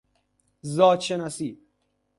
[0.61, 1.57] زادشناسی